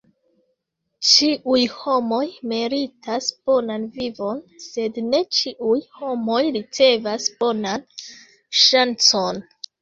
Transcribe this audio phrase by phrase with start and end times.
[1.07, 2.21] Ĉiuj homoj
[2.53, 7.87] meritas bonan vivon, sed ne ĉiuj homoj ricevas bonan
[8.65, 9.45] ŝancon.